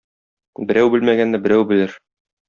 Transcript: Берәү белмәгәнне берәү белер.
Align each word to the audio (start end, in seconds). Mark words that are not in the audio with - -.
Берәү 0.71 0.89
белмәгәнне 0.95 1.41
берәү 1.43 1.67
белер. 1.73 1.93